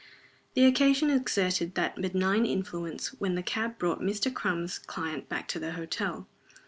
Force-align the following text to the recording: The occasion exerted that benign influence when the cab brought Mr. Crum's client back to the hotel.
The 0.55 0.65
occasion 0.65 1.11
exerted 1.11 1.75
that 1.75 1.95
benign 1.97 2.43
influence 2.43 3.09
when 3.19 3.35
the 3.35 3.43
cab 3.43 3.77
brought 3.77 3.99
Mr. 4.01 4.33
Crum's 4.33 4.79
client 4.79 5.29
back 5.29 5.47
to 5.49 5.59
the 5.59 5.73
hotel. 5.73 6.27